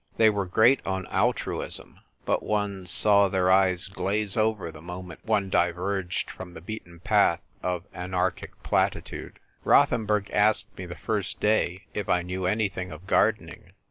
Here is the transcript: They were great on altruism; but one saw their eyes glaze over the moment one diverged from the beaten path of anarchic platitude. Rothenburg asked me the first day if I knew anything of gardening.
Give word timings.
They 0.17 0.31
were 0.31 0.47
great 0.47 0.79
on 0.83 1.05
altruism; 1.11 1.99
but 2.25 2.41
one 2.41 2.87
saw 2.87 3.27
their 3.27 3.51
eyes 3.51 3.87
glaze 3.87 4.35
over 4.35 4.71
the 4.71 4.81
moment 4.81 5.23
one 5.23 5.51
diverged 5.51 6.31
from 6.31 6.55
the 6.55 6.59
beaten 6.59 6.99
path 7.01 7.43
of 7.61 7.85
anarchic 7.93 8.63
platitude. 8.63 9.37
Rothenburg 9.63 10.31
asked 10.31 10.75
me 10.75 10.87
the 10.87 10.95
first 10.95 11.39
day 11.39 11.83
if 11.93 12.09
I 12.09 12.23
knew 12.23 12.47
anything 12.47 12.91
of 12.91 13.05
gardening. 13.05 13.73